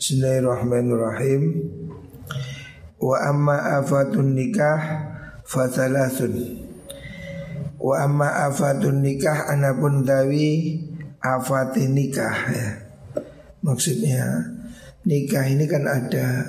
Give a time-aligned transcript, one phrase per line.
[0.00, 1.60] Bismillahirrahmanirrahim.
[3.04, 4.80] Wa amma afatun nikah
[5.44, 6.56] fathalathun.
[7.76, 10.80] Wa amma afatun nikah anapun dawi
[11.20, 12.80] afatin nikah ya.
[13.60, 14.24] Maksudnya
[15.04, 16.48] nikah ini kan ada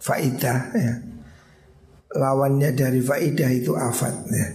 [0.00, 0.96] faidah ya.
[2.16, 4.48] Lawannya dari faidah itu afat ya.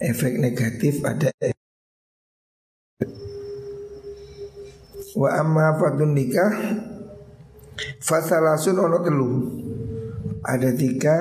[0.00, 1.28] Efek negatif ada
[5.12, 6.87] Wa amma fatun nikah
[8.02, 9.30] Fasalasun ono telu.
[10.42, 11.16] Ada tiga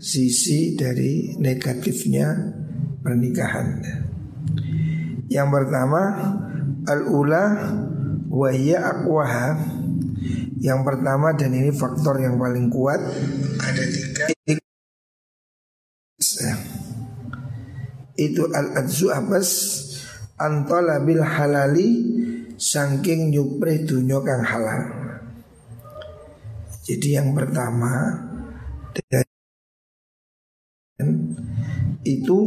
[0.00, 2.32] sisi dari negatifnya
[3.00, 3.68] pernikahan.
[5.34, 6.00] Yang pertama
[6.84, 7.44] Al-ula
[8.28, 9.56] Wahya akwaha
[10.60, 13.00] Yang pertama dan ini faktor yang paling kuat
[13.58, 13.82] Ada
[14.46, 14.62] tiga
[18.14, 19.48] Itu al-adzu abas
[20.38, 21.90] Antolabil halali
[22.54, 25.03] Sangking nyupre dunya kang halal
[26.84, 28.12] Jadi yang pertama
[32.04, 32.38] Itu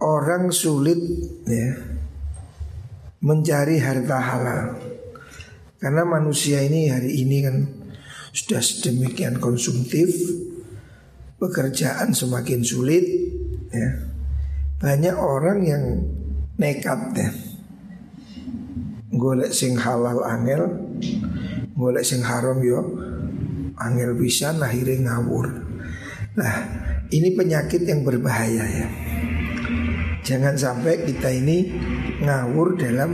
[0.00, 1.00] Orang sulit
[1.44, 1.70] ya
[3.24, 4.64] Mencari harta halal.
[5.80, 7.56] Karena manusia ini hari ini kan
[8.32, 10.08] Sudah sedemikian konsumtif
[11.36, 13.04] Pekerjaan semakin sulit
[13.68, 13.88] ya.
[14.80, 15.84] Banyak orang yang
[16.56, 17.30] nekat ya.
[19.14, 20.66] Golek sing halal angel
[21.74, 22.80] golek sing haram yo
[23.74, 25.46] angel bisa akhirnya ngawur.
[26.38, 26.54] Nah
[27.10, 28.88] ini penyakit yang berbahaya ya.
[30.24, 31.68] Jangan sampai kita ini
[32.22, 33.12] ngawur dalam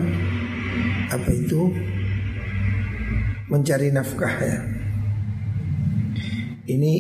[1.11, 1.73] apa itu
[3.51, 4.61] mencari nafkah ya.
[6.71, 6.93] Ini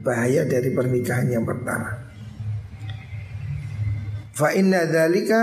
[0.00, 2.08] bahaya dari pernikahan yang pertama.
[4.32, 5.42] Fa inna dzalika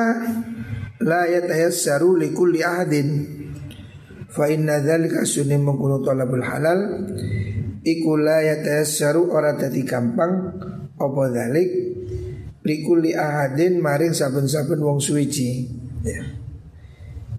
[1.05, 3.09] la yatayassaru li kulli ahadin
[4.35, 7.07] fa inna dzalika sunni mengkuno talabul halal.
[7.85, 10.33] Iku la yatayassaru ora dadi gampang.
[10.95, 11.69] Apa dzalik
[12.65, 15.71] li kulli ahadin maring saben-saben wong suwiji.
[16.05, 16.21] Ya.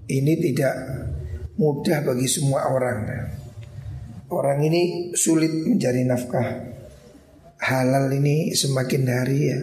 [0.06, 0.74] ini tidak
[1.58, 2.98] mudah bagi semua orang.
[4.30, 6.74] Orang ini sulit mencari nafkah.
[7.62, 9.60] Halal ini semakin hari ya.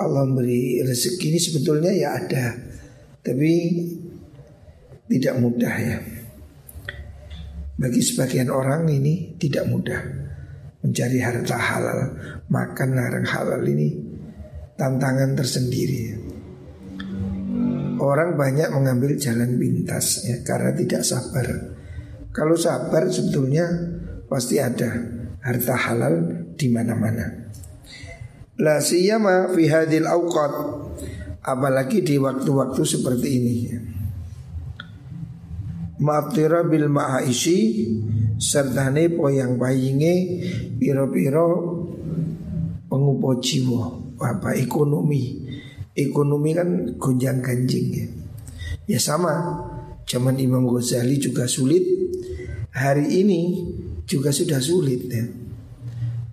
[0.00, 2.56] Allah beri rezeki ini sebetulnya ya ada.
[3.24, 3.52] Tapi
[5.04, 5.96] tidak mudah ya.
[7.74, 10.00] Bagi sebagian orang ini tidak mudah.
[10.84, 12.00] Mencari harta halal
[12.52, 13.88] Makan larang halal ini
[14.76, 16.12] Tantangan tersendiri.
[17.98, 21.46] Orang banyak mengambil jalan pintas ya Karena tidak sabar.
[22.30, 23.66] Kalau sabar sebetulnya
[24.28, 24.88] Pasti ada
[25.44, 27.52] harta halal di mana-mana.
[28.62, 30.06] La siyama fi hadil
[31.44, 33.56] Apalagi di waktu-waktu seperti ini
[36.02, 37.86] Ma'tira bil ma'aisi
[38.34, 40.42] Sertane poyang payinge
[40.74, 41.46] Piro-piro
[42.90, 44.02] Pengupo jiwa.
[44.22, 45.42] Apa ekonomi.
[45.94, 48.06] Ekonomi kan gonjang ganjing ya.
[48.86, 49.34] Ya sama
[50.04, 51.82] Zaman Imam Ghazali juga sulit.
[52.74, 53.40] Hari ini
[54.04, 55.24] juga sudah sulit ya.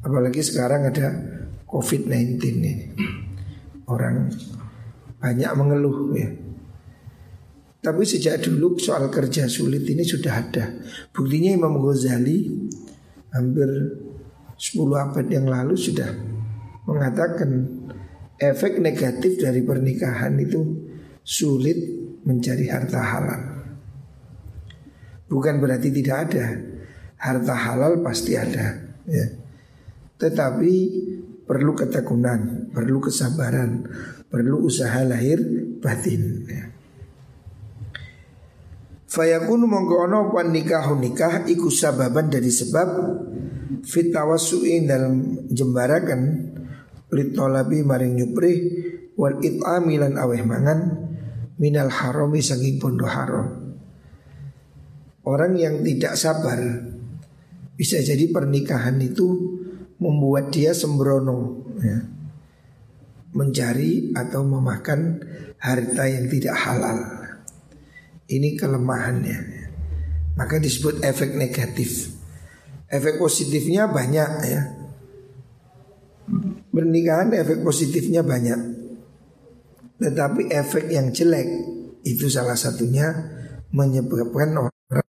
[0.02, 1.08] Apalagi sekarang ada
[1.66, 2.74] COVID-19 ini.
[3.88, 4.30] Orang
[5.22, 6.30] banyak mengeluh ya
[7.82, 10.70] Tapi sejak dulu soal kerja sulit ini sudah ada
[11.10, 12.46] Buktinya Imam Ghazali
[13.34, 13.70] Hampir
[14.54, 16.14] 10 abad yang lalu sudah
[16.86, 17.82] mengatakan
[18.38, 20.62] Efek negatif dari pernikahan itu
[21.26, 21.78] sulit
[22.22, 23.42] mencari harta halal
[25.26, 26.46] Bukan berarti tidak ada
[27.18, 29.26] Harta halal pasti ada ya.
[30.18, 30.74] Tetapi
[31.46, 33.86] perlu ketekunan, perlu kesabaran,
[34.30, 35.38] perlu usaha lahir
[35.78, 36.46] batin.
[36.50, 36.66] Ya.
[39.12, 42.90] Fayakunu mongko ono pan nikah nikah iku sababan dari sebab
[43.84, 46.48] fitawasuin dalam jembarakan
[47.12, 48.54] litolabi maring nyupri
[49.20, 50.80] wal it'amilan aweh mangan
[51.60, 53.76] minal harami saking pondo haram.
[55.28, 56.58] Orang yang tidak sabar
[57.76, 59.28] bisa jadi pernikahan itu
[60.00, 62.00] membuat dia sembrono ya.
[63.36, 65.20] mencari atau memakan
[65.60, 67.21] harta yang tidak halal.
[68.32, 69.40] Ini kelemahannya.
[70.40, 72.16] Maka disebut efek negatif.
[72.88, 74.62] Efek positifnya banyak ya.
[76.72, 78.60] Pernikahan efek positifnya banyak.
[80.00, 81.48] Tetapi efek yang jelek
[82.08, 83.12] itu salah satunya
[83.76, 85.06] menyebabkan orang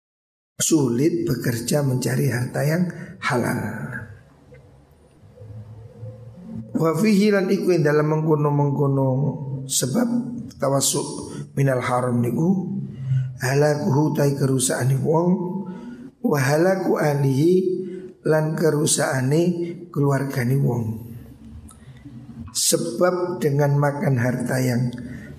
[0.57, 2.89] sulit bekerja mencari harta yang
[3.21, 3.61] halal.
[6.73, 9.09] Wa fihi lan iku dalam mengkono-mengkono
[9.69, 10.09] sebab
[10.57, 11.07] tawasuk
[11.53, 12.80] minal haram niku
[13.41, 15.29] halakuhu tai kerusaane wong
[16.21, 17.53] wa halaku alihi
[18.29, 19.43] lan kerusaane
[19.89, 20.85] keluargane wong.
[22.51, 24.91] Sebab dengan makan harta yang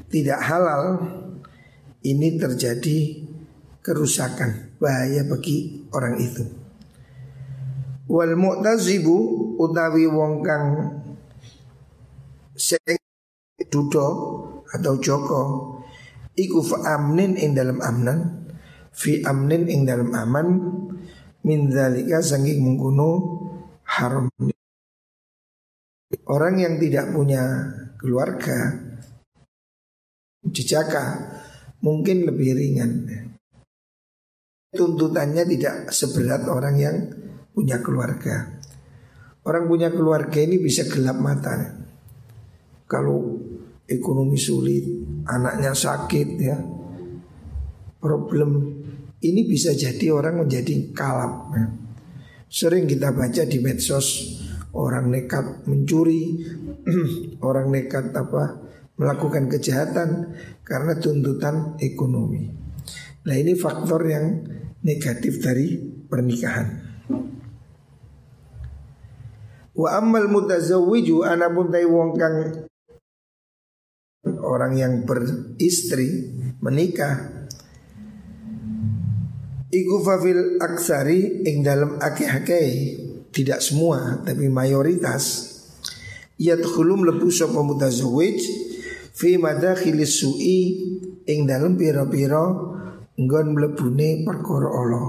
[0.08, 0.98] tidak halal
[2.02, 2.98] ini terjadi
[3.84, 6.44] kerusakan bahaya bagi orang itu.
[8.12, 9.18] Wal mu'tazibu
[9.60, 10.68] utawi wong kang
[12.58, 13.00] sing
[14.72, 15.44] atau joko
[16.36, 18.48] iku amnin ing dalam amnan
[18.92, 20.48] fi amnin ing dalam aman
[21.42, 23.40] min zalika sanging mengkuno
[23.88, 24.30] haram.
[26.28, 27.44] Orang yang tidak punya
[28.00, 28.78] keluarga
[30.48, 31.32] jejaka
[31.82, 32.92] mungkin lebih ringan.
[34.72, 36.96] Tuntutannya tidak seberat orang yang
[37.52, 38.60] punya keluarga.
[39.44, 41.76] Orang punya keluarga ini bisa gelap mata.
[42.88, 43.36] Kalau
[43.90, 44.86] ekonomi sulit,
[45.28, 46.58] anaknya sakit ya.
[48.02, 48.82] Problem
[49.22, 51.54] ini bisa jadi orang menjadi kalap.
[51.54, 51.66] Ya.
[52.50, 54.38] Sering kita baca di medsos
[54.74, 56.42] orang nekat mencuri,
[57.48, 58.60] orang nekat apa
[58.98, 60.34] melakukan kejahatan
[60.66, 62.50] karena tuntutan ekonomi.
[63.22, 64.26] Nah ini faktor yang
[64.82, 65.78] negatif dari
[66.10, 66.68] pernikahan.
[69.72, 72.68] Wa ammal mutazawwiju anapun tai wong kang
[74.44, 77.42] orang yang beristri menikah.
[79.72, 82.70] Iku fafil aksari ing dalam akeh-akeh.
[83.32, 85.48] Tidak semua tapi mayoritas.
[86.36, 88.40] Yadkhulum lebu sapa mutazawwij
[89.16, 90.60] fi madakhilis su'i
[91.24, 92.44] ing dalam pira-pira
[93.16, 95.08] nggon mlebune perkara Allah.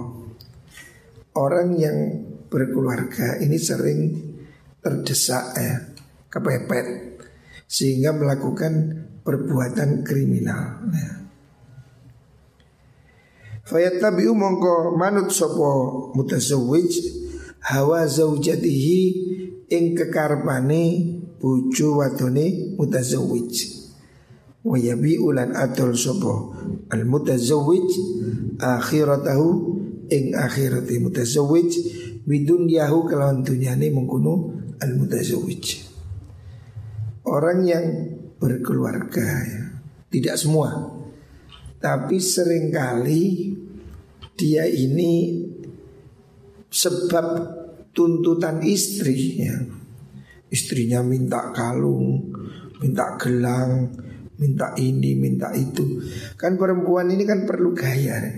[1.35, 1.99] Orang yang
[2.47, 4.01] berkeluarga ini sering
[4.85, 5.75] terdesak ya,
[6.29, 7.17] kepepet
[7.65, 10.83] sehingga melakukan perbuatan kriminal.
[10.91, 11.23] Ya.
[13.63, 16.93] Fayattabi'u mongko manut sopo mutasawwij
[17.63, 19.01] hawa zaujatihi
[19.71, 20.83] ing kekarpane
[21.39, 23.55] bojo wadone mutazawwij.
[24.63, 24.79] Wa
[25.27, 26.55] ulan atul sopo
[26.91, 27.89] al mutazawwij
[28.59, 29.49] akhiratahu
[30.11, 31.71] ing akhirati mutazawwij
[32.27, 35.87] bidun yahu kelawan dunyane mengkuno al mutazawwij.
[37.23, 37.87] Orang yang
[38.43, 39.63] berkeluarga ya.
[40.11, 40.69] Tidak semua
[41.79, 43.55] Tapi sering kali
[44.35, 45.41] Dia ini
[46.67, 47.27] Sebab
[47.95, 49.57] tuntutan istri ya.
[50.51, 52.35] Istrinya minta kalung
[52.83, 53.95] Minta gelang
[54.37, 56.03] Minta ini, minta itu
[56.35, 58.35] Kan perempuan ini kan perlu gaya ya.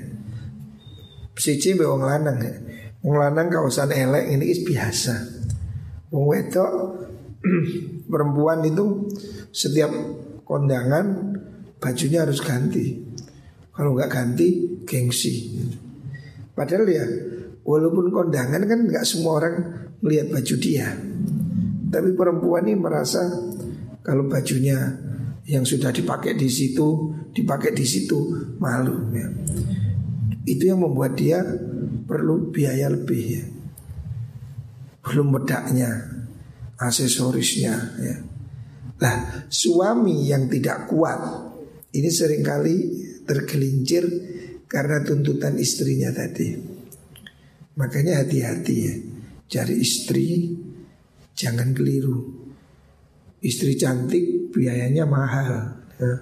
[1.35, 2.55] Siji wong lanang ya.
[3.03, 5.15] Wong lanang kawasan elek ini biasa
[6.15, 6.73] Wong wedok
[8.15, 9.11] perempuan itu
[9.51, 9.91] setiap
[10.47, 11.35] kondangan
[11.83, 13.03] bajunya harus ganti.
[13.75, 15.51] Kalau nggak ganti gengsi.
[16.55, 17.03] Padahal ya
[17.67, 19.55] walaupun kondangan kan nggak semua orang
[19.99, 20.95] melihat baju dia.
[21.91, 23.27] Tapi perempuan ini merasa
[24.07, 24.79] kalau bajunya
[25.51, 28.31] yang sudah dipakai di situ, dipakai di situ
[28.63, 29.27] malu ya.
[30.47, 31.43] Itu yang membuat dia
[32.07, 33.45] perlu biaya lebih ya.
[35.03, 36.15] Belum bedaknya
[36.85, 38.17] aksesorisnya ya.
[39.01, 39.17] Nah
[39.49, 41.21] suami yang tidak kuat
[41.95, 42.77] ini sering kali
[43.25, 44.05] tergelincir
[44.69, 46.55] karena tuntutan istrinya tadi.
[47.75, 48.95] Makanya hati-hati ya
[49.51, 50.55] cari istri
[51.35, 52.43] jangan keliru.
[53.45, 56.15] Istri cantik biayanya mahal ya.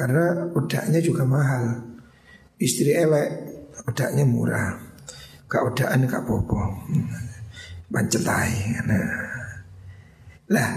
[0.00, 1.76] Karena udaknya juga mahal
[2.56, 3.28] Istri elek
[3.84, 4.80] udaknya murah
[5.44, 6.56] Gak udahan gak popo
[7.90, 8.50] Pancetai
[8.86, 9.10] Nah.
[10.50, 10.70] Nah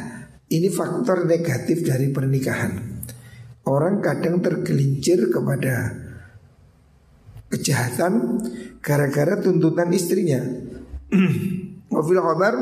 [0.50, 3.02] ini faktor negatif dari pernikahan.
[3.64, 5.94] Orang kadang tergelincir kepada
[7.54, 8.42] kejahatan
[8.82, 10.42] gara-gara tuntutan istrinya.
[11.94, 12.54] Wafil khabar?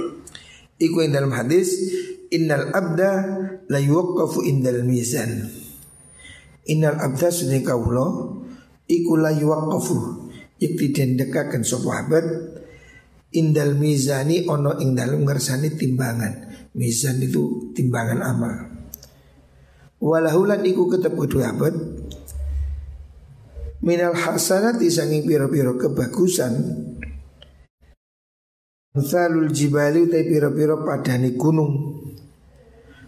[0.84, 1.72] Iku dalam hadis
[2.26, 3.10] Innal abda
[3.70, 5.46] la yuwaqqafu indal mizan.
[6.66, 8.42] Innal abda sunni kaulo
[8.86, 9.30] Iku la
[10.56, 12.24] Ikti dendekakan sopahabat
[13.34, 16.34] Indal mizani ono ing dalam ngersani timbangan.
[16.78, 18.54] Mizan itu timbangan amal.
[19.98, 21.74] Walahulan iku ketep kedua abad
[23.80, 26.52] Minal hasanat disanging piro-piro kebagusan.
[28.96, 32.02] Misalul jibali utai piro-piro padani gunung.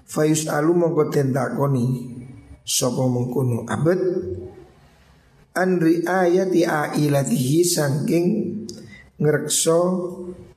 [0.08, 2.16] Fayus alu mongko tentakoni
[2.64, 4.00] Sopo mengkuno abad
[5.52, 8.26] Anri ayati ailatihi sangking
[9.18, 9.78] ngerekso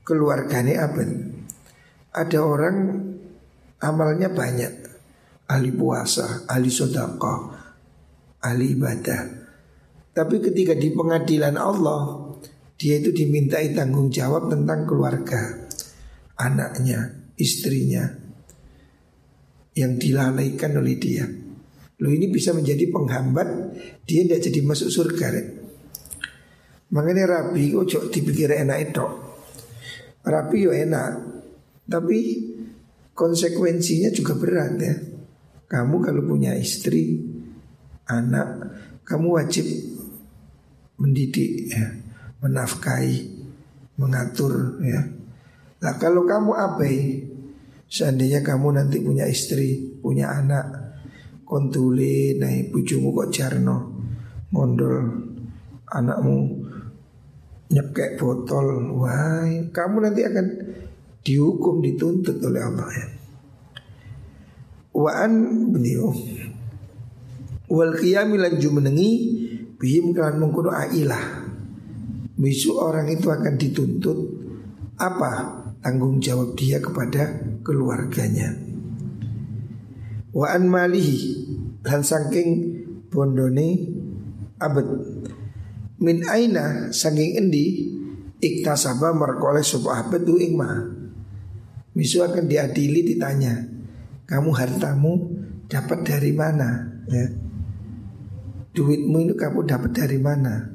[0.06, 1.10] keluargane abad.
[2.12, 2.78] Ada orang
[3.82, 4.74] amalnya banyak,
[5.50, 7.56] ahli puasa, ahli sodako,
[8.44, 9.22] ahli ibadah.
[10.12, 12.36] Tapi ketika di pengadilan Allah,
[12.76, 15.70] dia itu dimintai tanggung jawab tentang keluarga,
[16.36, 18.12] anaknya, istrinya
[19.72, 21.24] yang dilalaikan oleh dia.
[22.02, 23.48] Lo ini bisa menjadi penghambat
[24.04, 25.26] dia tidak jadi masuk surga.
[25.32, 25.48] Rek.
[26.92, 29.06] Makanya rapi ojo dipikir enak itu.
[30.22, 31.12] Rapi yo enak,
[31.88, 32.20] tapi
[33.16, 34.96] konsekuensinya juga berat ya.
[35.72, 37.16] Kamu kalau punya istri,
[38.12, 38.48] anak,
[39.08, 39.66] kamu wajib
[41.00, 41.96] mendidik ya,
[42.44, 43.40] menafkahi,
[43.96, 45.02] mengatur ya.
[45.82, 47.24] Nah kalau kamu abai,
[47.88, 50.92] seandainya kamu nanti punya istri, punya anak,
[51.48, 53.96] kontuli, naik bujumu kok jarno,
[54.52, 54.96] ngondol
[55.88, 56.61] anakmu
[57.72, 60.46] nyekek botol, wah kamu nanti akan
[61.24, 63.08] dihukum dituntut oleh Allah ya.
[64.92, 65.34] Waan
[65.72, 66.12] beliau
[67.72, 69.12] wal qiyami lan jumenengi
[69.80, 71.48] bihim kan mengkono ailah.
[72.36, 74.20] Besok orang itu akan dituntut
[75.00, 78.58] apa tanggung jawab dia kepada keluarganya.
[80.36, 81.48] Wa an malihi
[81.88, 82.50] lan saking
[83.08, 83.70] bondone
[84.58, 84.88] abad
[86.02, 87.94] min aina saking endi
[88.42, 90.58] iktasaba merkoleh sebuah abad tu ing
[91.92, 93.68] Misu akan diadili ditanya
[94.24, 95.28] Kamu hartamu
[95.68, 97.52] dapat dari mana ya
[98.72, 100.72] duitmu itu kamu dapat dari mana?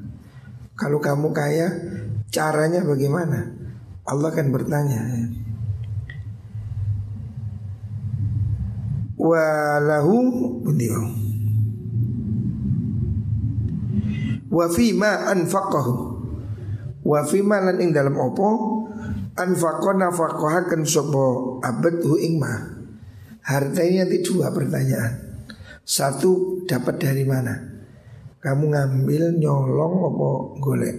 [0.77, 1.67] Kalau kamu kaya,
[2.29, 3.57] caranya bagaimana?
[4.05, 5.01] Allah akan bertanya.
[9.17, 10.17] Walahu
[10.61, 11.26] beliau.
[14.47, 15.95] Wa fima anfaqahu.
[17.07, 18.47] Wa fima lan ing dalam opo
[19.37, 21.25] anfaqo nafaqahaken sapa
[21.63, 22.53] abad hu ing ma.
[23.47, 25.43] Harta ini nanti dua pertanyaan.
[25.87, 27.77] Satu dapat dari mana?
[28.47, 30.29] kamu ngambil nyolong apa
[30.63, 30.97] golek.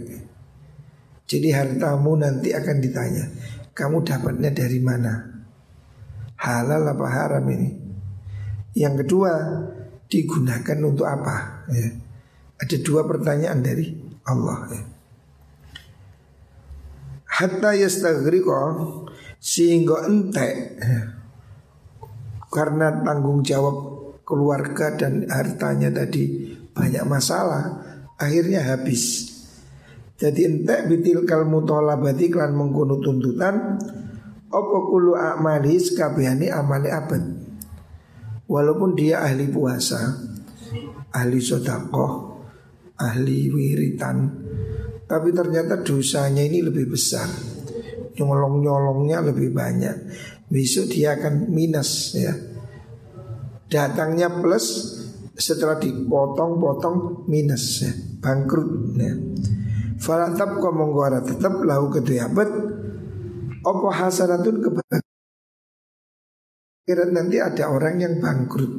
[1.29, 3.25] Jadi hartamu nanti akan ditanya,
[3.77, 5.13] kamu dapatnya dari mana?
[6.41, 7.73] Halal apa haram ini?
[8.77, 9.33] Yang kedua,
[10.09, 11.69] digunakan untuk apa?
[11.73, 11.89] Ya.
[12.59, 13.95] Ada dua pertanyaan dari
[14.27, 14.59] Allah.
[14.75, 14.83] Ya.
[17.39, 18.61] Hatta yastaghriqa
[19.39, 21.01] sehingga entek ya.
[22.51, 23.77] karena tanggung jawab
[24.27, 27.79] keluarga dan hartanya tadi banyak masalah
[28.19, 29.31] akhirnya habis
[30.19, 33.79] jadi entek bitil kal mutolabati klan mengkuno tuntutan
[34.51, 37.23] opo kulu amali sekabehani amali abad
[38.51, 40.19] walaupun dia ahli puasa
[41.15, 42.38] ahli sodakoh
[42.99, 44.29] ahli wiritan.
[45.09, 47.31] Tapi ternyata dosanya ini lebih besar.
[48.19, 49.97] Nyolong-nyolongnya lebih banyak.
[50.51, 52.35] Besok dia akan minus ya.
[53.69, 54.97] Datangnya plus
[55.39, 59.15] setelah dipotong-potong minus ya, bangkrut ya.
[59.99, 62.49] Falatap kau mengguara tetap lahu kedua abad.
[63.63, 65.05] Opo hasanatun kebahagiaan?
[67.13, 68.73] Nanti ada orang yang bangkrut.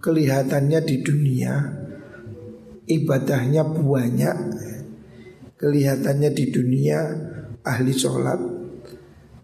[0.00, 1.83] Kelihatannya di dunia
[2.84, 4.36] Ibadahnya banyak
[5.56, 7.00] Kelihatannya di dunia
[7.64, 8.40] ahli sholat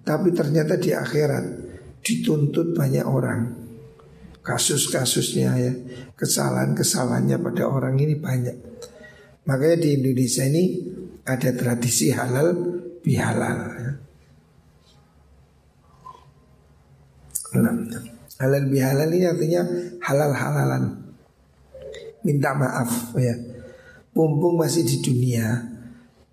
[0.05, 1.45] Tapi ternyata di akhirat
[2.01, 3.61] Dituntut banyak orang
[4.41, 5.73] kasus-kasusnya ya
[6.17, 8.57] kesalahan-kesalahannya pada orang ini banyak.
[9.49, 10.65] Makanya di Indonesia ini
[11.25, 12.57] ada tradisi halal
[13.01, 13.59] bihalal.
[13.81, 13.93] Ya.
[17.61, 17.75] Nah,
[18.41, 19.63] halal bihalal ini artinya
[20.05, 20.85] halal halalan.
[22.27, 23.35] Minta maaf ya.
[24.11, 25.47] Pumpung masih di dunia,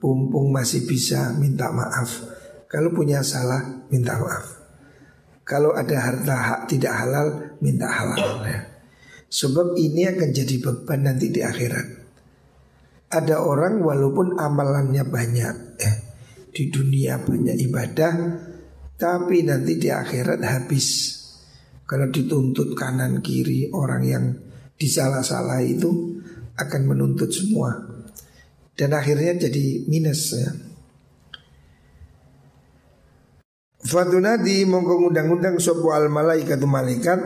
[0.02, 2.26] pumpung masih bisa minta maaf.
[2.68, 4.58] Kalau punya salah minta maaf.
[5.48, 7.28] Kalau ada harta hak tidak halal
[7.64, 8.60] minta halal ya.
[9.28, 11.88] Sebab ini akan jadi beban nanti di akhirat.
[13.08, 15.94] Ada orang walaupun amalannya banyak ya,
[16.52, 18.14] di dunia banyak ibadah,
[19.00, 21.16] tapi nanti di akhirat habis.
[21.88, 24.26] Kalau dituntut kanan kiri orang yang
[24.78, 26.22] disalah-salah itu
[26.58, 27.86] akan menuntut semua.
[28.78, 30.54] Dan akhirnya jadi minus ya.
[33.88, 37.20] Fatunadi mongko ngundang-undang sopo al malaikat malaikat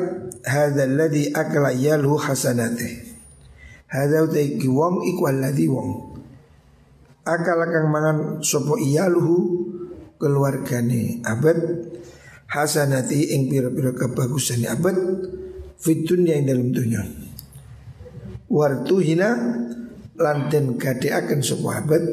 [0.46, 3.12] hadzal ladzi akla yalu hasanate.
[3.92, 5.90] Hadza utai wong iku alladzi wong.
[7.28, 9.38] Akal kang mangan sopo iyaluhu
[10.22, 11.58] keluargane abad
[12.46, 14.96] hasanati ing pira-pira kebagusane abad
[15.82, 17.02] fitun yang dalam dunia.
[18.52, 19.32] Wartu hina
[20.20, 21.40] lanten gade akan
[21.72, 22.04] abad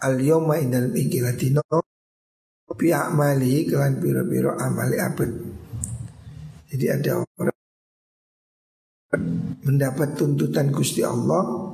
[0.00, 1.60] al yoma ing dalam ikilatino
[2.74, 5.30] pihak mali kelan piro-piro amali abad.
[6.72, 7.60] Jadi ada orang
[9.62, 11.70] mendapat tuntutan Gusti Allah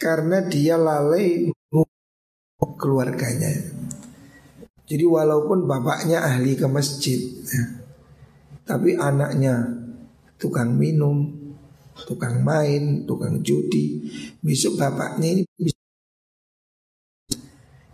[0.00, 1.52] karena dia lalai
[2.78, 3.50] keluarganya.
[4.88, 7.64] Jadi walaupun bapaknya ahli ke masjid, ya,
[8.64, 9.68] tapi anaknya
[10.40, 11.37] tukang minum,
[12.06, 14.06] tukang main, tukang judi,
[14.44, 15.78] besok bapaknya ini bisa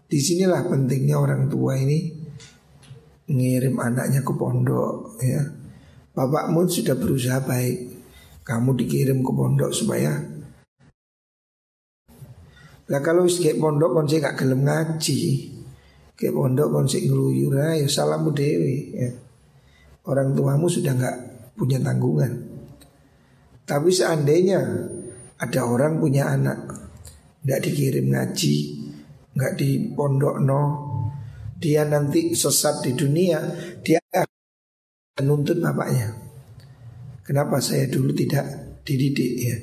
[0.04, 2.12] Di sinilah pentingnya orang tua ini
[3.30, 5.42] ngirim anaknya ke pondok ya.
[6.14, 7.90] Bapakmu sudah berusaha baik,
[8.46, 10.34] kamu dikirim ke pondok supaya
[12.84, 15.20] lah kalau kayak pondok kon gak gelem ngaji,
[16.20, 19.10] kayak pondok kon sik ngluyur ya salamu dewi ya.
[20.04, 21.16] Orang tuamu sudah nggak
[21.56, 22.43] punya tanggungan.
[23.64, 24.60] Tapi seandainya
[25.40, 26.68] ada orang punya anak,
[27.40, 28.56] tidak dikirim ngaji,
[29.34, 30.62] nggak di pondok no
[31.58, 33.40] dia nanti sesat di dunia
[33.80, 34.00] dia
[35.16, 36.12] menuntut bapaknya.
[37.24, 38.44] Kenapa saya dulu tidak
[38.84, 39.56] dididik ya?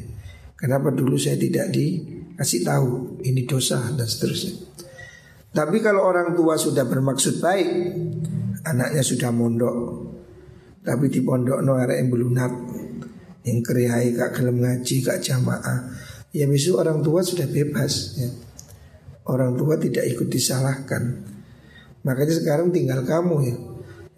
[0.58, 4.66] Kenapa dulu saya tidak dikasih tahu ini dosa dan seterusnya?
[5.52, 7.70] Tapi kalau orang tua sudah bermaksud baik
[8.66, 9.76] anaknya sudah mondok
[10.82, 12.52] tapi di pondok no yang belunat
[13.42, 15.90] yang kerihai kak gelem ngaji kak jamaah
[16.32, 18.30] ya besok orang tua sudah bebas ya
[19.30, 21.24] orang tua tidak ikut disalahkan.
[22.02, 23.56] Makanya sekarang tinggal kamu ya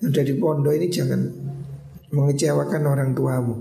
[0.04, 1.22] yang di pondok ini jangan
[2.12, 3.56] mengecewakan orang tuamu.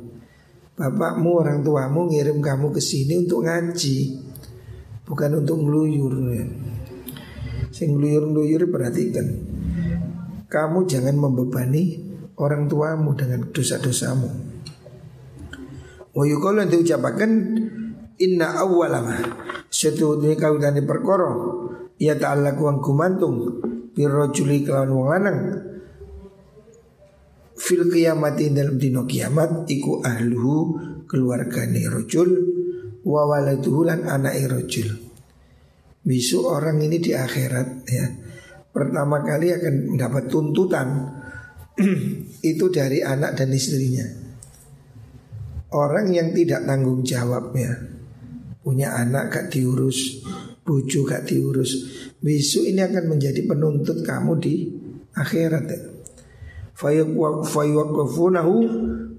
[0.74, 4.18] Bapakmu orang tuamu ngirim kamu ke sini untuk ngaji,
[5.06, 6.14] bukan untuk ngeluyur.
[6.34, 6.46] Ya.
[7.70, 9.26] Sing ngeluyur-ngeluyur perhatikan.
[10.50, 12.02] Kamu jangan membebani
[12.36, 14.51] orang tuamu dengan dosa-dosamu.
[16.12, 17.30] Wa yuqalu diucapkan
[18.20, 19.16] inna awwalama
[19.72, 21.32] Setune kawitane perkara
[21.96, 23.64] ya ta'ala kuang gumantung
[23.96, 25.38] birrajuli kelawan wong lanang
[27.56, 30.76] fil kiamati dalam dino kiamat iku ahluhu
[31.08, 32.30] keluargane rojul
[33.00, 34.92] wa waladuhu lan anake rojul.
[36.04, 38.06] Besok orang ini di akhirat ya
[38.76, 41.16] pertama kali akan mendapat tuntutan
[42.52, 44.21] itu dari anak dan istrinya.
[45.72, 47.72] Orang yang tidak tanggung jawab ya
[48.62, 50.22] punya anak gak diurus,
[50.62, 51.74] bucu gak diurus.
[52.22, 54.70] Besok ini akan menjadi penuntut kamu di
[55.18, 55.80] akhirat ya.
[57.46, 58.54] Fayuwakufunahu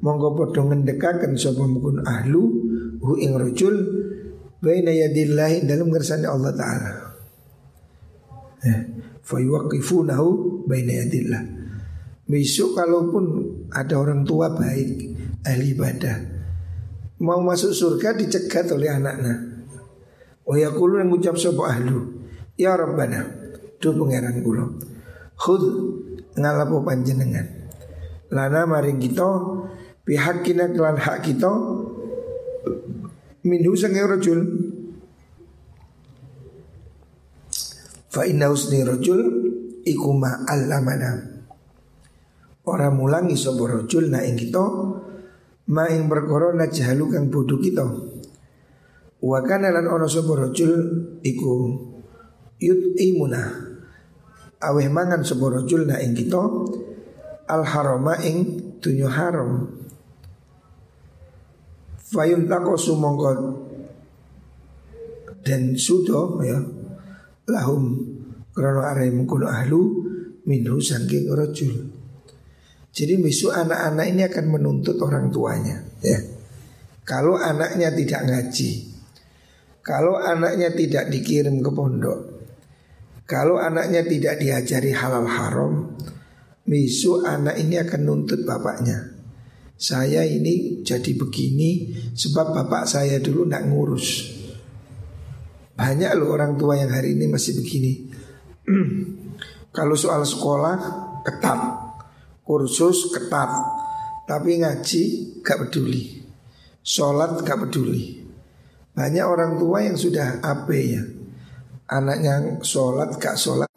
[0.04, 2.44] monggo podo ngendekaken sapa mukun ahlu
[3.00, 3.76] hu ing rajul
[4.60, 6.92] baina yadillahi dalam ngersane Allah taala.
[8.64, 8.80] Eh,
[9.24, 10.28] fayuwakifunahu
[10.68, 11.44] baina yadillah.
[12.24, 13.24] Besok kalaupun
[13.76, 15.12] ada orang tua baik
[15.44, 16.33] ahli ibadah
[17.24, 19.64] mau masuk surga dicegat oleh anaknya.
[20.44, 22.20] Oh ya kulu yang ucap sopo ahlu.
[22.60, 23.24] Ya Rabbana,
[23.80, 24.68] du pangeran kula.
[25.40, 25.64] Khud
[26.36, 27.48] ngalapo panjenengan.
[28.28, 29.30] Lana maring kita
[30.04, 31.52] pihakina kelan hak kita
[33.48, 34.40] minhu sange rajul.
[38.12, 39.22] Fa inna usni rajul
[39.88, 41.32] iku ma allamana.
[42.68, 44.64] Orang mulangi sapa rajul na ing kita
[45.70, 47.86] ma ing perkara najhalu kang bodho kita.
[49.24, 50.74] Wa kana lan ana sapa rajul
[51.24, 51.54] iku
[53.00, 53.44] imuna
[54.60, 56.44] aweh mangan sapa rajul na ing kita
[57.48, 59.80] al harama ing dunya haram.
[62.14, 63.32] Fayun tako sumongko
[65.44, 66.56] dan sudo ya
[67.52, 68.00] lahum
[68.56, 69.82] krono are mengkono ahlu
[70.48, 71.93] minhu saking rajul
[72.94, 76.22] jadi besok anak-anak ini akan menuntut orang tuanya ya.
[77.04, 78.72] Kalau anaknya tidak ngaji
[79.84, 82.20] Kalau anaknya tidak dikirim ke pondok
[83.28, 85.98] Kalau anaknya tidak diajari halal haram
[86.64, 89.20] Besok anak ini akan nuntut bapaknya.
[89.76, 94.32] Saya ini jadi begini Sebab bapak saya dulu nak ngurus.
[95.76, 98.08] Banyak loh orang tua yang hari ini masih begini.
[99.76, 100.76] Kalau soal sekolah
[101.28, 101.83] ketat
[102.44, 103.52] kursus ketat
[104.24, 105.04] tapi ngaji
[105.44, 106.24] gak peduli.
[106.84, 108.24] Sholat gak peduli.
[108.94, 111.04] Banyak orang tua yang sudah apa ya.
[111.92, 113.68] Anaknya sholat gak sholat.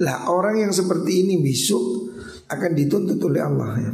[0.00, 2.12] Lah orang yang seperti ini besok
[2.48, 3.92] akan dituntut oleh Allah ya.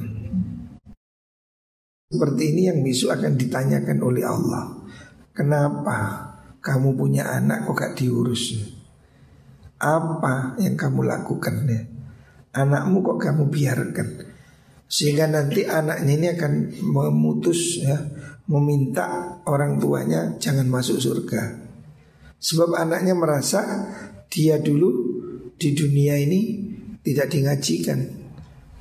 [2.10, 4.82] Seperti ini yang besok akan ditanyakan oleh Allah.
[5.30, 5.98] Kenapa
[6.58, 8.58] kamu punya anak kok gak diurus?
[9.78, 11.89] Apa yang kamu lakukan ya
[12.50, 14.08] Anakmu kok kamu biarkan
[14.90, 17.96] Sehingga nanti anaknya ini akan memutus ya
[18.50, 21.42] Meminta orang tuanya jangan masuk surga
[22.40, 23.62] Sebab anaknya merasa
[24.26, 24.90] dia dulu
[25.54, 26.40] di dunia ini
[27.06, 28.20] tidak dingajikan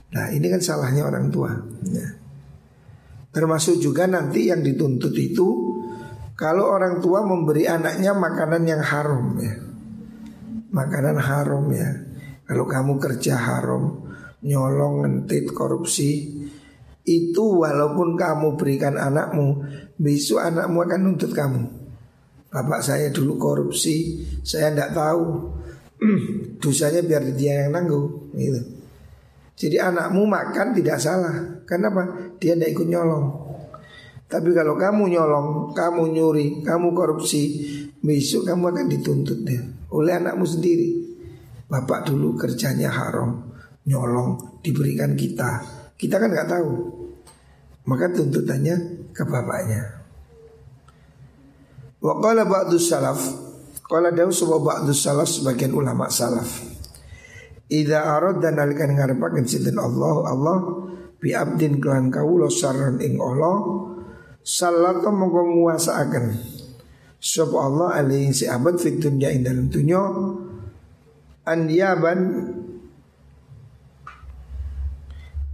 [0.09, 1.53] Nah ini kan salahnya orang tua
[1.85, 2.07] ya.
[3.29, 5.47] Termasuk juga nanti yang dituntut itu
[6.33, 9.53] kalau orang tua memberi anaknya makanan yang haram ya.
[10.73, 11.89] Makanan haram ya.
[12.49, 14.09] Kalau kamu kerja haram,
[14.41, 16.33] nyolong, ngentit, korupsi,
[17.05, 19.61] itu walaupun kamu berikan anakmu,
[20.01, 21.69] besok anakmu akan nuntut kamu.
[22.49, 25.25] Bapak saya dulu korupsi, saya tidak tahu.
[26.63, 28.81] Dosanya biar dia yang nanggung, gitu.
[29.53, 31.61] Jadi anakmu makan tidak salah.
[31.69, 32.33] Kenapa?
[32.41, 33.25] Dia tidak ikut nyolong.
[34.25, 37.61] Tapi kalau kamu nyolong, kamu nyuri, kamu korupsi,
[38.01, 39.45] besok kamu akan dituntut
[39.93, 40.98] oleh anakmu sendiri.
[41.69, 43.53] Bapak dulu kerjanya haram,
[43.85, 45.61] nyolong, diberikan kita.
[45.93, 46.71] Kita kan nggak tahu.
[47.85, 48.75] Maka tuntutannya
[49.13, 49.99] ke bapaknya.
[51.99, 53.19] Wa qala ba'du salaf
[53.83, 56.63] Qala dawu sebuah ba'du salaf sebagian ulama salaf
[57.67, 60.57] Ida arad dan alikan ngarepaken sinten Allah Allah
[61.19, 63.85] bi abdin kelan kawula saran ing Allah
[64.41, 66.25] sallata mongko nguasaaken
[67.19, 70.01] sapa Allah alaihi si abad fit dunya ing dalem dunya
[71.49, 72.19] andiaban.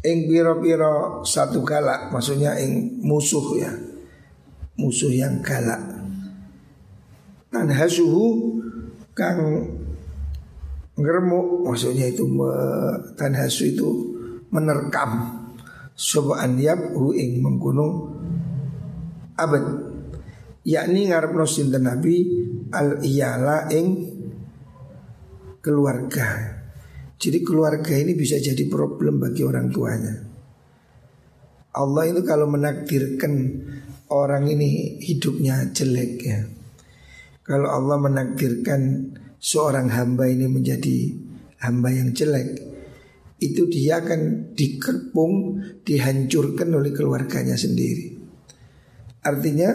[0.05, 3.73] Ing pira-pira satu galak maksudnya ing musuh ya.
[4.77, 5.81] Musuh yang galak.
[7.49, 8.59] Dan hasuhu
[9.15, 9.39] kang
[10.99, 12.51] ngeremuk maksudnya itu me,
[13.17, 13.89] tanhasu itu
[14.53, 15.41] menerkam.
[15.95, 18.13] Coba andiab hu ing menggunung
[19.39, 19.63] abad.
[20.65, 22.25] Yakni ngarep sinten nabi
[22.69, 24.14] al iyala ing
[25.65, 26.61] keluarga
[27.15, 30.15] jadi keluarga ini bisa jadi problem bagi orang tuanya.
[31.75, 33.33] Allah itu kalau menakdirkan
[34.11, 36.39] orang ini hidupnya jelek ya.
[37.41, 41.13] Kalau Allah menakdirkan seorang hamba ini menjadi
[41.63, 42.61] hamba yang jelek,
[43.39, 48.11] itu dia akan dikepung, dihancurkan oleh keluarganya sendiri.
[49.23, 49.71] Artinya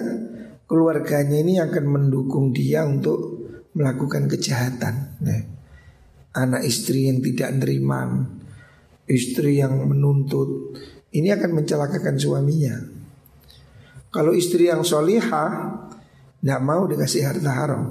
[0.69, 4.95] keluarganya ini akan mendukung dia untuk melakukan kejahatan.
[5.23, 5.60] Nah,
[6.35, 8.27] anak istri yang tidak nerima,
[9.11, 10.79] istri yang menuntut,
[11.11, 12.77] ini akan mencelakakan suaminya.
[14.11, 15.51] Kalau istri yang solihah,
[16.43, 17.83] tidak mau dikasih harta haram,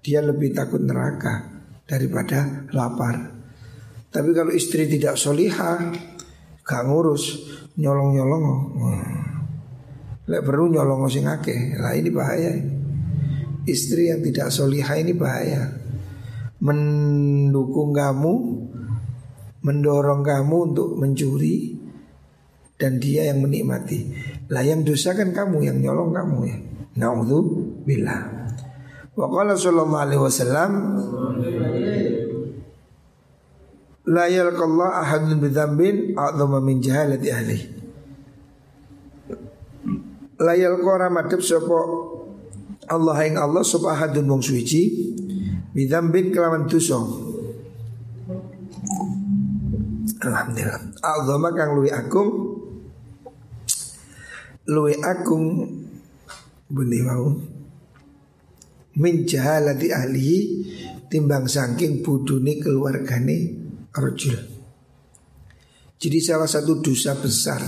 [0.00, 3.36] dia lebih takut neraka daripada lapar.
[4.10, 5.92] Tapi kalau istri tidak solihah,
[6.64, 8.44] gak ngurus, nyolong-nyolong,
[8.76, 9.20] hmm.
[10.30, 11.74] Perlu nyolong sing akeh.
[11.74, 12.54] Lah ini bahaya.
[13.66, 15.89] Istri yang tidak solihah ini bahaya
[16.60, 18.32] mendukung kamu,
[19.64, 21.76] mendorong kamu untuk mencuri
[22.80, 24.12] dan dia yang menikmati.
[24.48, 26.56] Lah yang dosa kan kamu yang nyolong kamu ya.
[27.00, 28.20] Nauzubillah.
[29.16, 30.72] Wa qala sallallahu alaihi wasallam
[34.10, 37.58] La yalqallahu ahadun bidzambin a'dhama min jahalati ahli.
[40.40, 41.78] La yalqa ramadhab sapa
[42.90, 45.14] Allah ing Allah sapa ahadun wong suci
[45.70, 46.98] Bidambin kelawan dosa.
[50.20, 50.80] Alhamdulillah.
[51.00, 52.30] Azama kang luwi agung
[54.70, 55.66] luwi agung
[56.70, 57.34] beli mau
[59.00, 60.30] min jahalati ahli
[61.10, 63.38] timbang saking budune keluargane.
[66.00, 67.60] Jadi salah satu dosa besar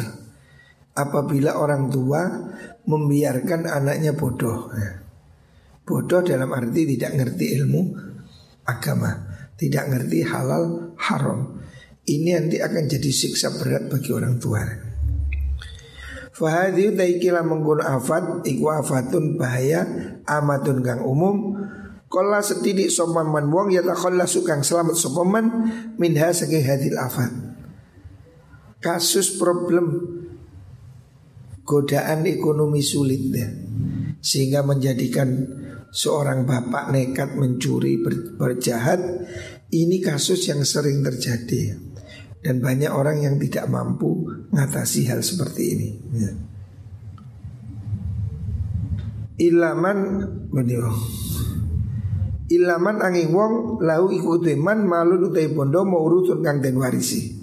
[0.94, 2.22] apabila orang tua
[2.86, 4.70] membiarkan anaknya bodoh.
[4.70, 5.01] Ya.
[5.82, 7.80] Bodoh dalam arti tidak ngerti ilmu
[8.62, 9.10] agama
[9.58, 11.58] Tidak ngerti halal haram.
[12.02, 14.62] Ini nanti akan jadi siksa berat bagi orang tua.
[16.32, 19.86] Fahadhiyu taikila menggunakan afat Iku afatun bahaya
[20.26, 21.54] Amatun kang umum.
[22.10, 25.46] Kola setidik sopan man wong Ya takholla sukang selamat sopaman
[25.94, 27.30] Minha saking hadil afat.
[28.82, 30.18] Kasus problem
[31.62, 33.46] Godaan ekonomi sulit ya.
[34.18, 35.46] Sehingga menjadikan
[35.92, 38.98] seorang bapak nekat mencuri ber, berjahat
[39.68, 41.76] ini kasus yang sering terjadi
[42.40, 45.88] dan banyak orang yang tidak mampu mengatasi hal seperti ini.
[46.16, 46.32] Ya.
[49.52, 49.98] Ilaman
[50.48, 50.90] beliau.
[52.52, 57.36] Ilaman angin wong lahu ikut man malu utai bondo mau urutun kang den warisi.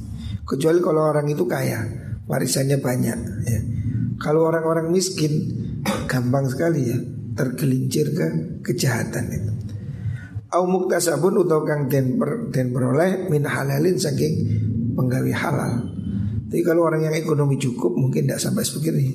[0.46, 1.86] Kecuali kalau orang itu kaya,
[2.26, 3.20] warisannya banyak.
[3.46, 3.60] Ya.
[4.22, 5.34] Kalau orang-orang miskin,
[6.10, 6.98] gampang sekali ya
[7.34, 8.28] tergelincir ke
[8.63, 9.52] kejahatan itu.
[10.50, 14.34] Au muktasabun utawa kang den, per, den peroleh min halalin saking
[14.98, 15.74] penggawe halal.
[16.50, 19.06] Tapi kalau orang yang ekonomi cukup mungkin tidak sampai seperti ini.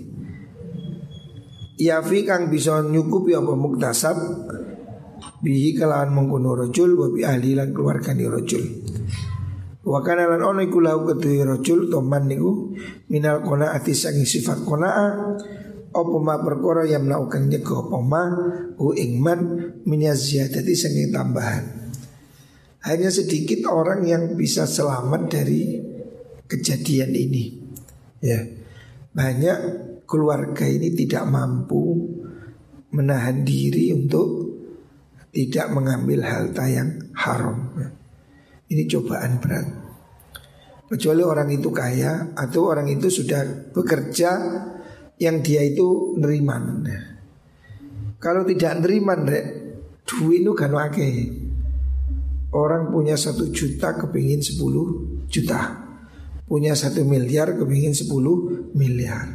[1.75, 4.15] Yafi kang bisa nyukupi apa muktasab
[5.43, 8.65] bihi kalawan mengkono rojul wa bi ahli lan keluarga di rojul.
[9.85, 12.73] Wa kana lan ono iku lahu kedue rajul toman niku
[13.13, 15.37] minal qanaati sangi sifat qanaah
[15.95, 18.25] apa ma perkara yang melakukan nyego apa ma
[18.75, 19.41] hu ingman
[19.87, 21.65] ziyadati sangi tambahan.
[22.85, 25.81] Hanya sedikit orang yang bisa selamat dari
[26.45, 27.45] kejadian ini.
[28.21, 28.45] Ya.
[29.15, 29.59] Banyak
[30.05, 32.13] keluarga ini tidak mampu
[32.93, 34.53] menahan diri untuk
[35.35, 37.73] tidak mengambil harta yang haram.
[38.69, 39.67] Ini cobaan berat.
[40.85, 44.31] Kecuali orang itu kaya atau orang itu sudah bekerja
[45.21, 46.85] yang dia itu neriman.
[48.19, 49.47] Kalau tidak neriman, rek,
[50.09, 51.45] duit itu kan wakil.
[52.55, 55.75] Orang punya satu juta kepingin sepuluh juta
[56.47, 59.27] Punya satu miliar kepingin sepuluh miliar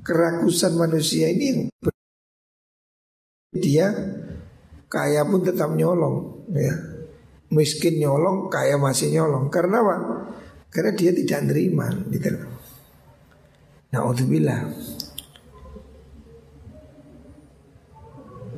[0.00, 1.60] Kerakusan manusia ini yang
[3.52, 3.86] Dia
[4.88, 6.72] kaya pun tetap nyolong ya
[7.52, 9.52] miskin nyolong, kaya masih nyolong.
[9.52, 9.96] Karena apa?
[10.72, 12.32] Karena dia tidak nerima gitu.
[13.92, 14.72] Nah, bilah.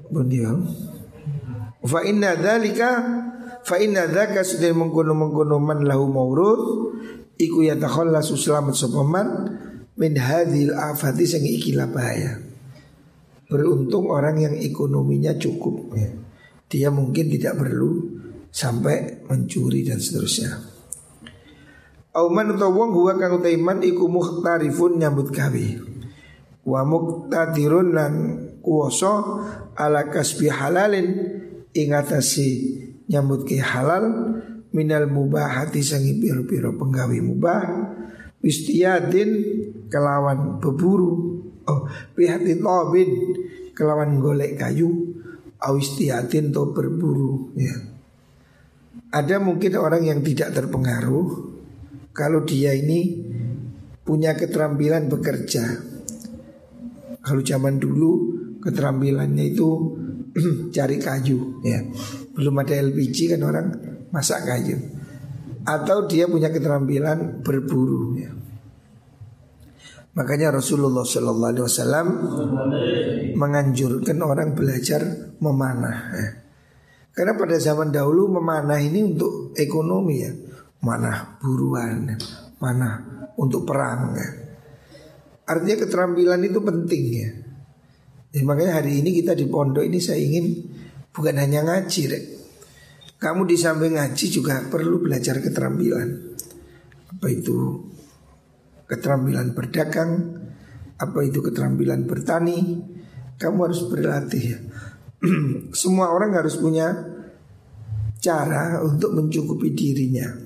[0.07, 0.63] Bundiwang.
[1.85, 2.91] Fa inna dzalika
[3.67, 6.63] fa inna dzaka sudah mengkono-mengkono man lahu maurud
[7.35, 9.29] iku yatakhallasu selamat sapa man
[9.99, 12.39] min hadhil afati sing iki bahaya.
[13.51, 16.15] Beruntung orang yang ekonominya cukup ya.
[16.71, 18.23] Dia mungkin tidak perlu
[18.55, 20.74] sampai mencuri dan seterusnya.
[22.15, 25.67] Auman utawa wong huwa kang utaiman iku muhtarifun nyambut gawe.
[26.63, 28.13] Wa muqtadirun lan
[28.63, 29.13] kuwasa
[29.75, 31.09] ala kasbi halalin
[31.75, 31.91] ing
[33.11, 34.41] nyambut ke halal
[34.75, 37.63] minal mubahati sangi piro-piro penggawe mubah
[38.41, 39.31] istiyadin
[39.87, 41.13] kelawan beburu
[41.65, 41.81] oh
[42.17, 43.11] pihati tobin
[43.73, 45.15] kelawan golek kayu
[45.63, 47.77] awistiyadin to berburu ya
[49.15, 51.54] ada mungkin orang yang tidak terpengaruh
[52.15, 53.27] kalau dia ini
[54.07, 55.65] punya keterampilan bekerja.
[57.19, 58.11] Kalau zaman dulu
[58.63, 59.69] keterampilannya itu
[60.77, 61.83] cari kayu ya.
[62.39, 63.67] Belum ada LPG kan orang
[64.15, 64.79] masak kayu.
[65.67, 68.31] Atau dia punya keterampilan berburu ya.
[70.15, 72.07] Makanya Rasulullah Wasallam
[73.35, 75.03] menganjurkan orang belajar
[75.43, 75.99] memanah.
[76.15, 76.29] Ya.
[77.11, 80.31] Karena pada zaman dahulu memanah ini untuk ekonomi ya
[80.85, 82.13] Manah buruan,
[82.61, 82.95] manah
[83.41, 84.29] untuk perang ya.
[85.45, 87.31] Artinya keterampilan itu penting ya
[88.33, 90.61] ya, Makanya hari ini kita di pondok ini saya ingin
[91.13, 92.25] bukan hanya ngaji rek.
[93.21, 96.37] Kamu di samping ngaji juga perlu belajar keterampilan
[97.09, 97.89] Apa itu
[98.85, 100.11] keterampilan berdagang
[101.01, 102.85] Apa itu keterampilan bertani
[103.41, 104.59] Kamu harus berlatih ya
[105.81, 106.93] semua orang harus punya
[108.21, 110.44] cara untuk mencukupi dirinya.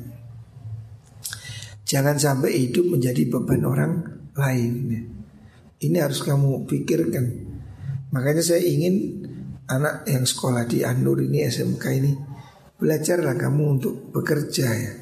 [1.89, 3.93] Jangan sampai hidup menjadi beban orang
[4.37, 4.93] lain.
[5.81, 7.25] Ini harus kamu pikirkan.
[8.13, 9.25] Makanya saya ingin
[9.65, 12.13] anak yang sekolah di Anur ini SMK ini
[12.77, 14.93] belajarlah kamu untuk bekerja ya.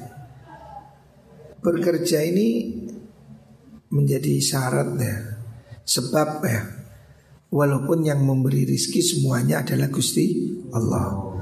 [1.59, 2.79] Bekerja ini
[3.91, 5.17] menjadi syarat ya,
[5.83, 6.61] sebab ya
[7.47, 11.39] Walaupun yang memberi rizki semuanya adalah Gusti Allah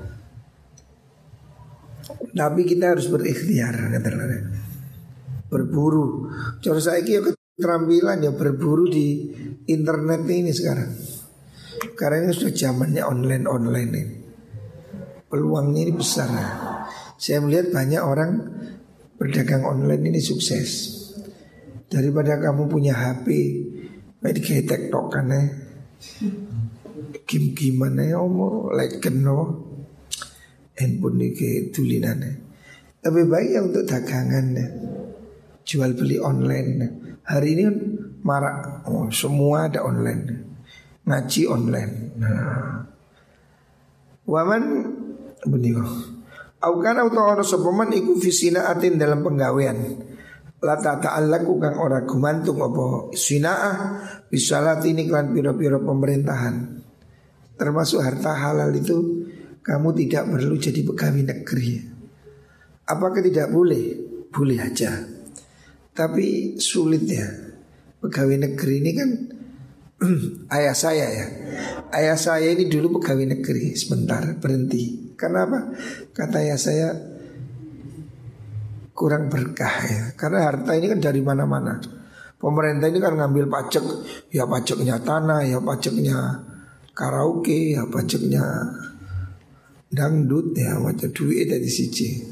[2.29, 3.89] Tapi kita harus berikhtiar
[5.47, 6.29] Berburu.
[6.59, 9.29] Cara saya ya keterampilan ya berburu di
[9.69, 10.91] internet ini sekarang.
[11.95, 14.03] Karena ini sudah zamannya online-online ini.
[15.29, 16.29] Peluangnya ini besar.
[17.15, 18.31] Saya melihat banyak orang
[19.15, 20.93] berdagang online ini sukses.
[21.85, 23.27] Daripada kamu punya HP
[24.25, 25.41] Baik kayak tiktok kan ya.
[27.29, 28.17] Kim gimana ya
[28.73, 29.37] leken no
[30.73, 32.33] handphone ini ke tulinannya
[33.05, 34.67] lebih baik ya untuk dagangan ya.
[35.65, 36.69] Jual beli online.
[37.25, 37.77] Hari ini kan
[38.21, 40.45] marak oh, semua ada online.
[41.05, 41.93] Ngaji online.
[42.21, 42.85] Nah.
[44.25, 44.63] waman
[45.45, 45.85] beliau
[46.65, 50.01] Aukan auto ora sopaman iku fisina atin dalam penggawean.
[50.65, 54.01] Lata ta'allaku kang ora gumantung apa sinaah
[54.33, 56.81] bisalat ini klan piro-piro pemerintahan.
[57.53, 58.97] Termasuk harta halal itu
[59.61, 61.69] kamu tidak perlu jadi pegawai negeri.
[62.89, 63.85] Apakah tidak boleh?
[64.33, 65.14] Boleh aja
[65.95, 67.25] Tapi sulit ya
[68.03, 69.09] Pegawai negeri ini kan
[70.59, 71.27] ayah saya ya
[71.95, 75.59] Ayah saya ini dulu pegawai negeri Sebentar berhenti Karena apa?
[76.11, 77.15] Kata ayah saya
[78.95, 80.03] kurang berkah ya.
[80.15, 81.77] Karena harta ini kan dari mana-mana.
[82.39, 83.83] Pemerintah ini kan ngambil pajak,
[84.31, 86.17] ya pajaknya tanah, ya pajaknya
[86.95, 88.43] karaoke, ya pajaknya
[89.91, 92.23] dangdut, ya macam duit dari sisi.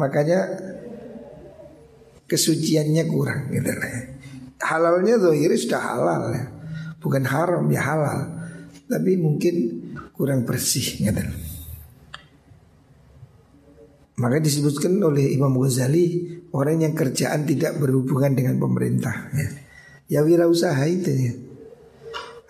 [0.00, 0.40] Makanya
[2.28, 3.72] kesuciannya kurang gitu
[4.58, 6.44] Halalnya zahiri sudah halal ya.
[6.98, 8.20] Bukan haram ya halal.
[8.90, 9.54] Tapi mungkin
[10.12, 11.22] kurang bersih gitu.
[14.18, 19.48] Maka disebutkan oleh Imam Ghazali orang yang kerjaan tidak berhubungan dengan pemerintah ya.
[20.08, 21.34] Ya wirausaha itu ya.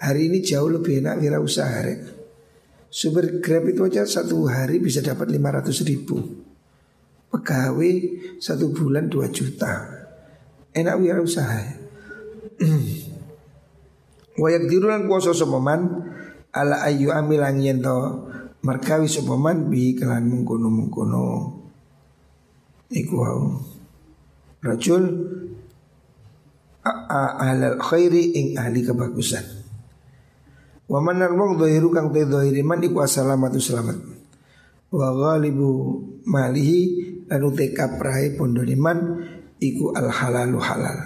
[0.01, 1.97] Hari ini jauh lebih enak wirausaha ya.
[2.89, 6.48] Super Grab itu aja satu hari bisa dapat 500 ribu
[7.29, 7.93] Pegawai
[8.41, 9.73] satu bulan 2 juta.
[10.73, 11.63] Enak wirausaha.
[12.59, 12.75] Ya.
[14.39, 16.11] Wayak dirulan kuasa sopaman
[16.55, 18.27] Ala ayu amilang yento
[18.67, 21.27] Markawi sopaman bi kelan mengkono mengkono
[22.91, 23.63] Iku hau
[24.59, 25.05] Rajul
[27.09, 29.45] Ahlal khairi ing ahli kebagusan.
[30.89, 33.99] Wa manar wong dhahiru kang te dhahiri man iku assalamatu selamat.
[34.89, 36.81] Wa ghalibu malihi
[37.29, 38.99] lan ute kaprahe pondone man
[39.61, 40.99] iku al halalu halal.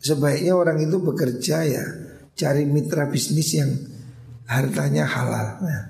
[0.00, 1.84] Sebaiknya orang itu bekerja ya
[2.32, 3.68] cari mitra bisnis yang
[4.48, 5.80] hartanya halal ya.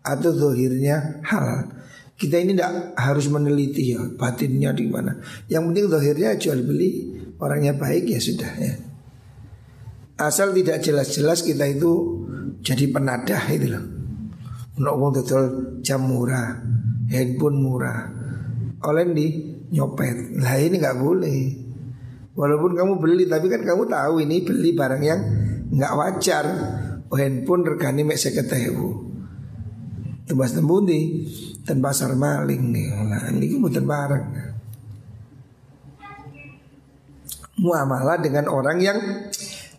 [0.00, 1.68] atau dohirnya halal.
[2.16, 5.16] Kita ini tidak harus meneliti ya batinnya di mana.
[5.48, 6.90] Yang penting dohirnya jual beli
[7.40, 8.74] orangnya baik ya sudah ya.
[10.20, 11.92] Asal tidak jelas-jelas kita itu
[12.60, 13.84] jadi penadah itu loh.
[14.80, 15.28] Untuk
[15.84, 16.60] jam murah,
[17.08, 18.00] handphone murah.
[18.80, 19.26] Oleh di
[19.70, 20.40] nyopet.
[20.40, 21.40] Lah ini nggak boleh.
[22.32, 25.20] Walaupun kamu beli tapi kan kamu tahu ini beli barang yang
[25.74, 26.44] nggak wajar.
[27.10, 29.10] Oh, handphone regani mek seketewu.
[30.24, 31.26] Tebas tembundi
[31.66, 32.88] dan pasar maling nih.
[33.04, 34.26] Lah ini bukan barang.
[37.60, 38.98] Muamalah dengan orang yang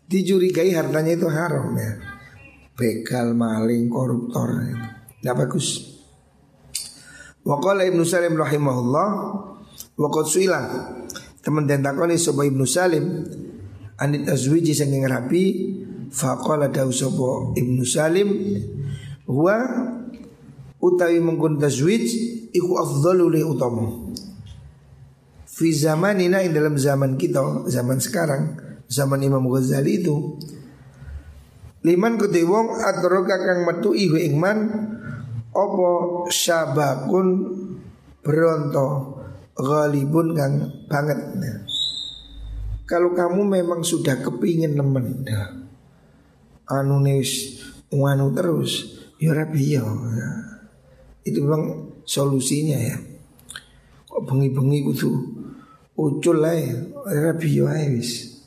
[0.06, 1.98] dicurigai hartanya itu haram ya.
[2.76, 4.88] Begal, maling, koruptor itu.
[5.22, 5.36] Tidak
[7.42, 9.08] Waqala Ibnu Salim rahimahullah
[9.98, 10.62] Waqad suila.
[11.42, 13.26] Teman dan takoni sopa Ibnu Salim
[13.98, 15.44] Anit azwiji sanging rapi
[16.14, 18.30] Faqala dawu sopa Ibnu Salim
[19.26, 19.58] Huwa
[20.82, 22.06] Utawi mengkun tazwij
[22.52, 24.12] Iku afdalu li utama.
[25.48, 28.60] Fi zamanina in dalam zaman kita Zaman sekarang
[28.92, 30.36] zaman Imam Ghazali itu
[31.82, 34.60] liman kudu wong atroka kang metu ihu ingman
[35.52, 37.28] opo syabakun
[38.24, 39.20] beronto
[39.56, 41.20] ghalibun kang banget.
[42.88, 45.24] Kalau kamu memang sudah kepingin nemen
[46.72, 47.60] anu nis
[47.92, 50.28] anu terus ya ya
[51.22, 52.98] itu memang solusinya ya.
[54.12, 55.12] Kok bengi-bengi kudu
[55.96, 56.76] ucul lah ya
[57.08, 58.42] rabi ya wis.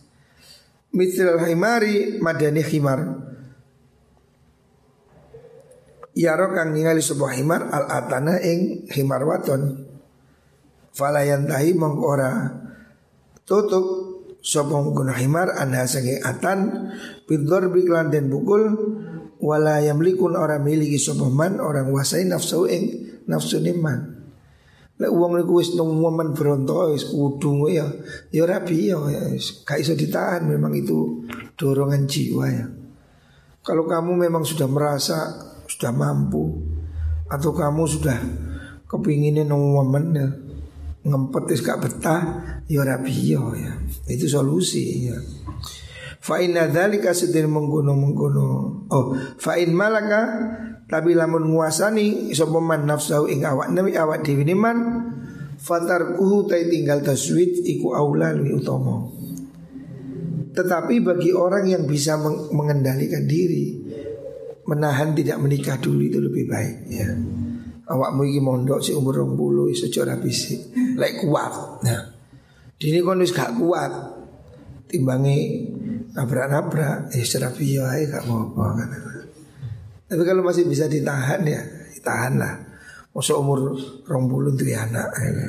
[0.94, 3.23] Mithl himari madani himar
[6.14, 9.82] Yaro kang ningali sebuah himar al atana ing himar waton
[10.94, 12.54] Falayan tahi mengkora
[13.42, 13.86] tutup
[14.38, 16.90] sopong guna himar anda sange atan
[17.26, 18.62] Bidor biklan dan bukul
[19.42, 22.84] Wala yamlikun orang miliki sopaman orang wasai nafsu ing
[23.26, 24.14] nafsu niman
[24.94, 27.82] Lek uang niku wis nang momen bronto wis kudu ya
[28.30, 29.02] ya rapi ya
[29.66, 31.26] gak iso ditahan memang itu
[31.58, 32.66] dorongan jiwa ya.
[33.66, 35.34] Kalau kamu memang sudah merasa
[35.74, 36.62] sudah mampu
[37.26, 38.18] atau kamu sudah
[38.86, 40.28] kepinginin momen ya
[41.04, 42.22] ngempet wis gak betah
[42.64, 43.42] ya rapi ya.
[44.08, 45.18] Itu solusi ya.
[46.24, 48.48] Fa inna dzalika sedin mengkono-mengkono.
[48.88, 50.24] Oh, fa in malaka
[50.88, 54.78] tapi lamun nguasani sapa man nafsu ing awak nabi awak dhewe man
[55.60, 59.04] fatarkuhu tai tinggal taswid iku aula lebih utama.
[60.54, 62.16] Tetapi bagi orang yang bisa
[62.54, 63.83] mengendalikan diri
[64.64, 67.08] Menahan tidak menikah dulu itu lebih baik ya.
[67.84, 70.72] Awakmu iki mondok si umur 20 iso ora bisik.
[70.96, 71.84] Lek kuat.
[71.84, 72.02] Nah.
[72.80, 73.92] Dini kon wis gak kuat.
[74.88, 75.68] Timbangi
[76.16, 78.88] nabrak-nabrak ya serapi ya gak apa-apa kan.
[80.08, 81.60] Tapi kalau masih bisa ditahan ya
[81.92, 82.54] ditahan lah.
[83.12, 83.76] Masa umur
[84.08, 85.08] rombulu tuh ya anak.
[85.20, 85.48] Ya.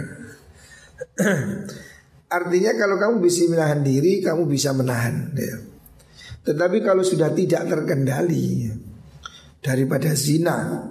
[2.36, 5.32] Artinya kalau kamu bisa menahan diri, kamu bisa menahan.
[5.38, 5.56] Ya.
[6.46, 8.70] Tetapi kalau sudah tidak terkendali,
[9.66, 10.86] daripada zina,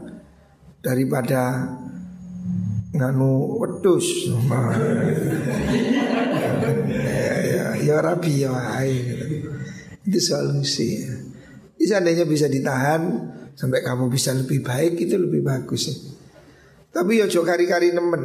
[0.83, 1.71] daripada
[2.91, 4.35] nganu wedus,
[6.91, 8.51] ya, ya, ya rabi ya,
[10.03, 11.07] itu solusi.
[11.79, 15.95] Jadi seandainya bisa ditahan, sampai kamu bisa lebih baik itu lebih bagus ya.
[16.95, 18.23] Tapi ya kari-kari nemen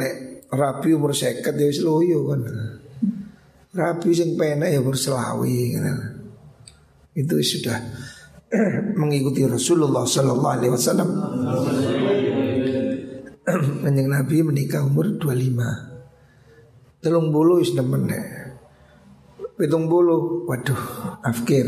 [0.49, 2.41] rapi umur seket ya wis kan.
[3.69, 5.85] Rapi sing penak ya umur selawi kan.
[7.17, 7.77] Itu sudah
[9.01, 11.09] mengikuti Rasulullah sallallahu alaihi wasallam.
[13.85, 18.05] Kanjeng Nabi menikah umur 25 Telung bulu is nemen
[19.57, 20.83] Pitung bulu Waduh
[21.25, 21.65] afkir.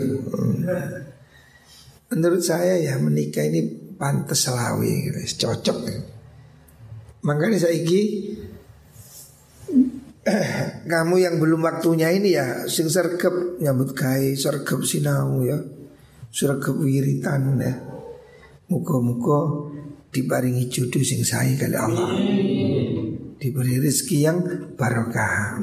[2.11, 5.77] Menurut saya ya menikah ini pantas selawi Cocok
[7.21, 8.01] Makanya saya iki
[10.91, 15.57] kamu yang belum waktunya ini ya sing sergep nyambut gawe sergep sinau ya
[16.31, 17.75] sergep wiritan ya.
[18.71, 19.67] Muka-muka
[20.15, 22.15] diparingi jodoh sing sae kali Allah.
[23.35, 24.37] Diberi rezeki yang
[24.79, 25.59] barokah